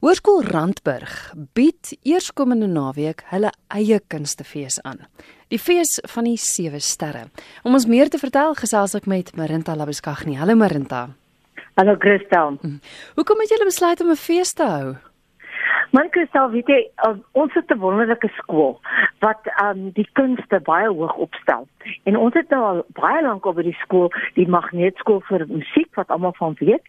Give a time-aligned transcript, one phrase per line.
[0.00, 1.10] Hoërskool Randburg
[1.52, 5.02] bied eerskomende naweek hulle eie kunstefees aan.
[5.52, 7.26] Die fees van die sewe sterre.
[7.68, 10.38] Om ons meer te vertel, gesels ek met Marinta Labeskagni.
[10.40, 11.02] Hallo Marinta.
[11.76, 12.56] Hallo Christel.
[13.20, 14.96] Hoekom het julle besluit om 'n fees te hou?
[15.92, 18.80] Man Christel, weet jy, uh, ons het 'n wonderlike skool
[19.18, 21.68] wat um die kunste baie hoog opstel.
[22.04, 25.94] En ons het nou al baie lank op by die skool, die Magneetskool vir musiek
[25.94, 26.82] wat almal van weet.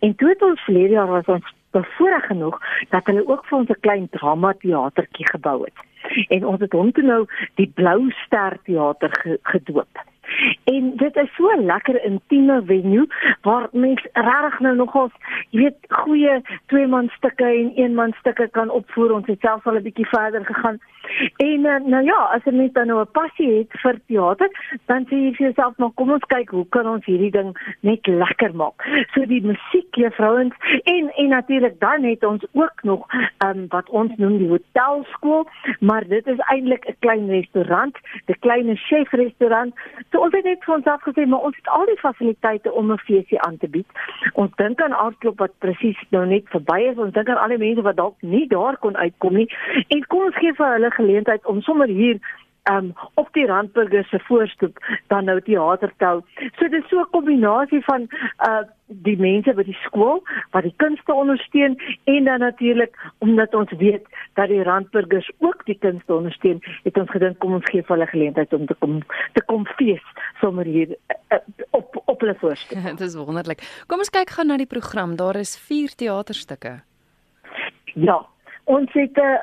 [0.00, 1.44] En toe het ons verlede jaar was ons
[1.80, 2.58] bevoorreg genoeg
[2.90, 5.78] dat hulle ook vir ons 'n klein drama teatertjie gebou het.
[6.28, 10.06] En ons het hom toe nou die Blou Ster Teater ge gedoop.
[10.64, 13.08] En dit is so 'n lekker intieme venue
[13.42, 15.12] waar mense regtig nou nogals,
[15.50, 19.12] jy weet, goeie twee man stukke en een man stukke kan opvoer.
[19.12, 20.78] Ons het selfs al 'n bietjie verder gegaan.
[21.36, 24.50] En uh, nou ja, as jy net nou 'n passie het vir teater,
[24.86, 28.06] dan sê jy vir jouself, "Maar kom ons kyk, hoe kan ons hierdie ding net
[28.06, 28.82] lekker maak?"
[29.14, 33.06] So die musiek, juffrouens, en en natuurlik dan het ons ook nog
[33.44, 35.46] um, wat ons noem die hotelskool,
[35.80, 39.74] maar dit is eintlik 'n klein restaurant, 'n klein chefrestaurant.
[40.10, 42.98] So ons het net vir ons afgesê, maar ons het al die fasiliteite om 'n
[42.98, 43.86] feesie aan te bied.
[44.32, 46.96] Ons dink aan aardklop wat presies nou net verby is.
[46.96, 49.48] Ons dink aan al die mense wat dalk nie daar kon uitkom nie.
[49.88, 52.20] En kom ons gee vir hulle geleentheid om sommer hier
[52.70, 56.20] um op die Randburger se voorstoep dan nou teater te hou.
[56.58, 58.08] So dit is so 'n kombinasie van
[58.48, 63.72] uh die mense by die skool wat die kunste ondersteun en dan natuurlik omdat ons
[63.78, 67.96] weet dat die Randburgers ook die kunste ondersteun, het ons gedink kom ons gee vir
[67.96, 70.04] hulle geleentheid om te kom te kom fees
[70.40, 70.96] sommer hier
[71.32, 71.38] uh,
[71.70, 72.82] op op hulle voorstoep.
[72.96, 73.84] Dit is wonderlik.
[73.86, 75.16] Kom ons kyk gou na die program.
[75.16, 76.80] Daar is 4 teaterstukke.
[77.94, 78.26] Ja,
[78.74, 79.36] ons het uh,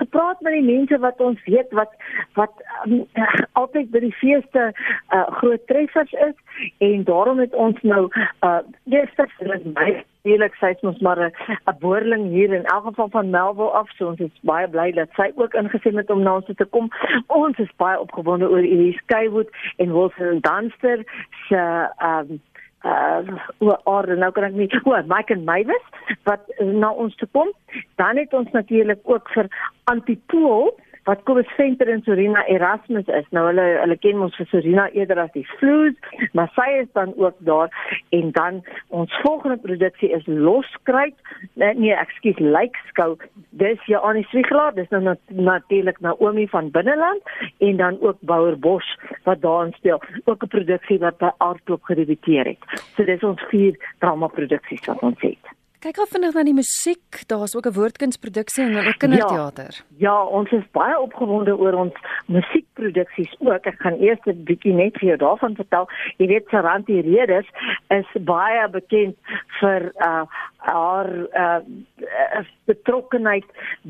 [0.00, 1.92] gepraat met die mense wat ons weet wat
[2.40, 2.52] wat
[2.84, 3.28] um, uh,
[3.60, 6.36] altyd by die feeste uh, groot treffers is
[6.84, 8.04] en daarom het ons nou
[8.46, 8.60] uh
[8.92, 9.90] eerste vir my
[10.28, 14.20] eerlik sê ons maar 'n boerling hier in elk geval van Melville af so ons
[14.20, 16.90] is baie bly dat sy ook ingesien het om na ons te kom.
[17.26, 21.04] Ons is baie opgewonde oor Elise Skywood en Wilson Dunster
[21.48, 21.62] se
[22.10, 22.40] um
[22.84, 23.22] uh
[23.58, 25.86] oor nou kan ek nie oor Mike en Mavis
[26.28, 27.50] wat na ons toe kom.
[27.96, 29.48] Dan het ons natuurlik ook vir
[29.90, 30.74] Antipool
[31.08, 33.28] wat Kobus Venter en Sorina Erasmus is.
[33.32, 35.96] Nou hulle hulle ken ons vir Sorina eerder as die Floes,
[36.36, 37.72] maar sy is dan ook daar
[38.18, 38.60] en dan
[39.00, 41.16] ons volgende produksie is Loskruit.
[41.54, 43.16] Nee, nee ekskuus, Lykskou.
[43.62, 48.92] Dis Janie Swigelaar, dis nou nat natuurlik Naomi van Binneland en dan ook Bouer Bos
[49.24, 50.02] wat daar speel.
[50.24, 52.82] Ook 'n produksie wat by Aardklop gedebuteer het.
[52.96, 55.57] So dis ons vier drama produksies wat ons het.
[55.78, 57.20] Kyk gou vinnig na die musiek.
[57.30, 59.72] Daar's ook 'n woordkunsproduksie en ook kinderteater.
[59.74, 61.94] Ja, ja, ons is baie opgewonde oor ons
[62.26, 63.66] musiekproduksies ook.
[63.66, 65.88] Ek gaan eers 'n bietjie net vir jou daarvan vertel.
[66.16, 67.46] Jy weet Saranti Redes
[67.88, 69.16] is baie bekend
[69.60, 70.26] vir uh
[70.68, 73.44] haar uh betrokkenheid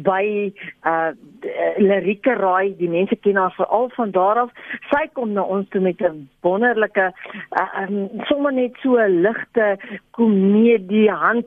[0.07, 0.53] by
[0.87, 1.11] uh
[1.79, 2.75] lirieke raai.
[2.79, 4.51] Die mense ken haar veral van daar af.
[4.91, 7.13] Sy kom na ons toe met 'n wonderlike
[7.51, 9.79] uh, um, sommer net so 'n ligte
[10.11, 11.47] komedie hand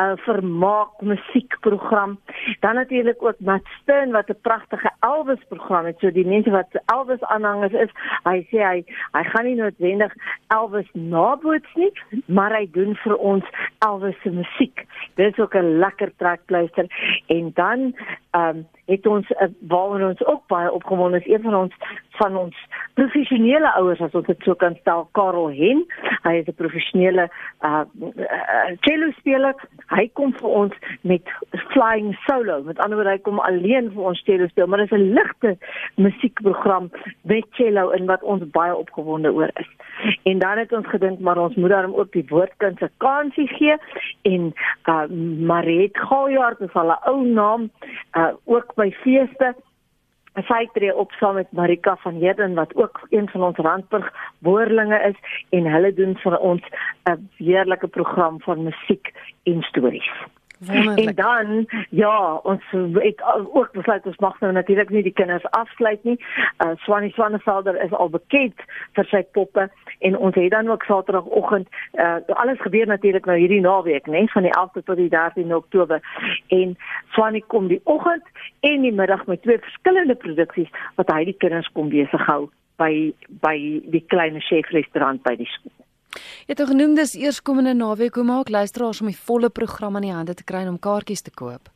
[0.00, 2.18] uh, vermaak musiekprogram.
[2.60, 5.98] Dan natuurlik ook Matt Stern wat 'n pragtige Elvis program het.
[5.98, 7.90] So die mense wat Elvis aanhangers is,
[8.24, 10.12] hy sê hy hy gaan nie noodwendig
[10.48, 11.92] Elvis naboots nie,
[12.26, 13.44] maar hy doen vir ons
[13.78, 14.61] Elvis se musiek.
[15.14, 16.86] Dit is ook 'n lekker trekpleister.
[17.26, 17.96] En dan
[18.30, 21.74] ehm um, het ons uh, waaroor ons ook baie opgewonde is een van ons
[22.22, 22.56] van ons
[22.98, 25.82] professionele ouers as ons dit so kan stel Karel Hen.
[26.26, 27.28] Hy is 'n professionele
[27.66, 29.54] uh, uh cello speler
[29.96, 31.24] hy kom vir ons met
[31.72, 32.62] flying solo.
[32.68, 35.56] Met ander woorde hy kom alleen vir ons cello speel maar dit is 'n ligte
[35.96, 36.90] musiekprogram
[37.22, 39.70] met cello in wat ons baie opgewonde oor is.
[40.24, 43.76] En dan het ons gedink maar ons moet daarom ook die woordkuns se kansie gee.
[44.22, 44.52] En
[44.86, 45.06] uh
[45.48, 47.70] Mariet Goujaard is al 'n ou naam
[48.16, 49.54] uh ook by feeste
[50.40, 54.98] sy tree op saam met Marika van Heerden wat ook een van ons Randburg boerlinge
[55.08, 55.18] is
[55.50, 56.62] en hulle doen vir ons
[57.04, 59.12] 'n heerlike program van musiek
[59.42, 60.10] en stories.
[60.66, 61.08] Wonderlik.
[61.08, 62.62] En dan ja, ons
[62.92, 63.22] het
[63.52, 66.24] ook besluit ons mag nou natuurlik nie die kinders afsluit nie.
[66.64, 68.60] Uh Swanie Swanevelder is al bekend
[68.92, 69.68] vir sy poppe
[69.98, 74.42] en ons het dan ook Saterdagoggend uh alles gebeur natuurlik nou hierdie naweek, né, van
[74.42, 76.00] die 11de tot die 13de Oktober.
[76.48, 76.76] En
[77.10, 78.24] Swanie kom die oggend
[78.60, 83.12] en die middag met twee verskillende produksies wat hy die kinders kom besig hou by
[83.40, 83.56] by
[83.90, 85.74] die klein chefrestaurant by die skool.
[86.12, 90.12] Jy het genoem dis eerskomende naweek hoe maak luisteraars om die volle program aan die
[90.12, 91.71] hande te kry om kaartjies te koop?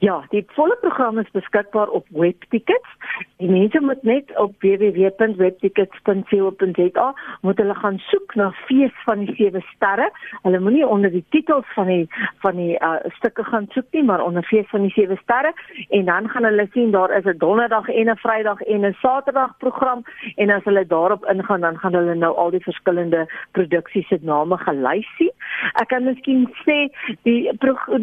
[0.00, 2.88] Ja, die volle program is beskikbaar op Webtickets.
[3.36, 9.60] Die mense moet net op www.webtickets.co.za moet hulle gaan soek na Fees van die Sewe
[9.74, 10.10] Sterre.
[10.42, 12.08] Hulle moenie onder die titels van die
[12.40, 15.52] van die uh, stukke gaan soek nie, maar onder Fees van die Sewe Sterre
[15.88, 19.52] en dan gaan hulle sien daar is 'n donderdag en 'n Vrydag en 'n Saterdag
[19.58, 20.00] program
[20.36, 24.56] en as hulle daarop ingaan dan gaan hulle nou al die verskillende produksies se name
[24.56, 25.32] gelys sien.
[25.80, 26.78] Ek kan miskien sê
[27.28, 27.50] die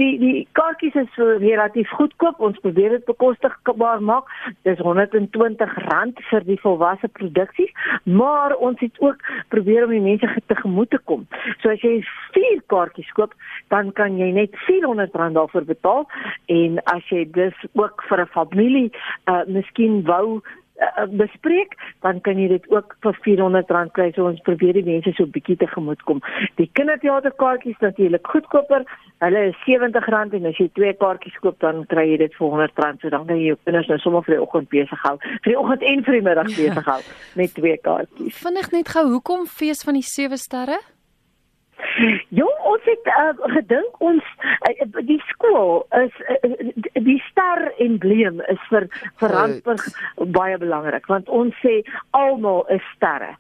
[0.01, 2.39] die die kaartjies is relatief goedkoop.
[2.39, 4.30] Ons probeer dit bekostigbaar maak.
[4.68, 7.71] Dis R120 vir die volwasse produksies,
[8.04, 9.21] maar ons het ook
[9.54, 11.25] probeer om die mense tegemoet te kom.
[11.62, 12.01] So as jy
[12.36, 13.33] 4 kaartjies koop,
[13.74, 16.06] dan kan jy net R400 daarvoor betaal
[16.54, 18.92] en as jy dus ook vir 'n familie
[19.27, 20.42] uh miskien wou
[20.80, 21.76] uh, bespreek,
[22.06, 24.10] dan kan jy dit ook vir R400 kry.
[24.16, 26.22] So ons probeer die mense so 'n bietjie tegemoet kom.
[26.58, 28.86] Die kinderteaterkaartjies natuurlik goedkoper.
[29.20, 33.02] Hulle is R70 en as jy twee kaartjies koop, dan kry jy dit vir R100.
[33.02, 35.18] So dan kan jy jou kinders nou sommer vir die oggend besig hou.
[35.44, 37.02] Vir die oggend en vir die middag besig hou
[37.36, 38.38] met twee kaartjies.
[38.38, 40.97] Vinnig net gou, hoekom fees van die sewe sterre?
[42.30, 44.24] Jong, ons het uh, gedink ons
[44.70, 46.50] uh, die skool is uh,
[47.06, 48.88] die ster embleem is vir
[49.22, 49.86] vir Randburg
[50.38, 51.80] baie belangrik want ons sê
[52.18, 53.36] almal is sterre.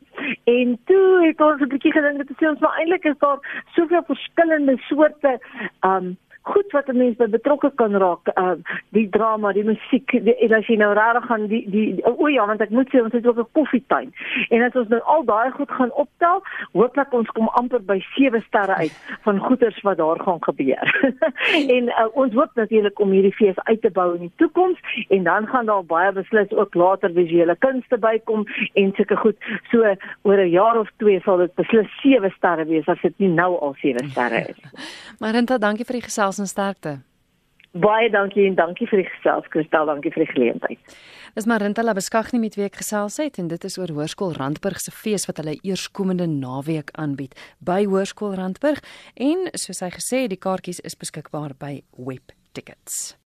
[0.49, 3.41] En toe het ons 'n bietjie gedink dat ons maar eintlik is daar
[3.75, 5.37] soveel verskillende soorte
[5.81, 8.55] um goed wat 'n mens by betrokke kan raak, uh
[8.89, 12.45] die drama, die musiek, die, en as jy nou rarig gaan die die o ja,
[12.47, 14.13] want ek moet sê ons het ook 'n koffietuin.
[14.49, 16.41] En as ons nou al daai goed gaan optel,
[16.73, 18.95] hooplik ons kom amper by 7 sterre uit
[19.25, 20.85] van goeders wat daar gaan gebeur.
[21.75, 24.79] en uh, ons hoop natuurlik om hierdie fees uit te bou in die toekoms
[25.09, 29.37] en dan gaan daar baie beslis ook later visuele kunste bykom en sulke goed.
[29.71, 33.29] So oor 'n jaar of twee sal dit beslis 7 sterre wees as dit nie
[33.29, 34.59] nou al 7 sterre is.
[35.23, 37.01] Marinta, dankie vir die gesels gesels en sterkte.
[37.77, 40.95] Baie dankie en dankie vir die gesels Kristal, dankie vir die geleentheid.
[41.35, 44.91] Dis Marinta Labeskagni met wie ek gesels het en dit is oor Hoërskool Randburg se
[44.91, 48.81] fees wat hulle eerskomende naweek aanbied by Hoërskool Randburg
[49.13, 53.17] en soos hy gesê het, die kaartjies is beskikbaar by Web Tickets.